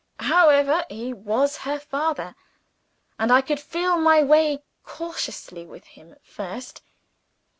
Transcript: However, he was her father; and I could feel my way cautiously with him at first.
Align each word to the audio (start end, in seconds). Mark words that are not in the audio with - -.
However, 0.21 0.83
he 0.89 1.13
was 1.13 1.57
her 1.57 1.77
father; 1.77 2.33
and 3.19 3.31
I 3.31 3.41
could 3.41 3.59
feel 3.59 3.99
my 3.99 4.23
way 4.23 4.63
cautiously 4.83 5.63
with 5.63 5.85
him 5.85 6.11
at 6.13 6.25
first. 6.25 6.81